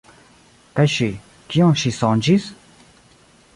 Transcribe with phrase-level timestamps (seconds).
[0.79, 1.09] Kaj ŝi,
[1.53, 2.51] kion ŝi sonĝis?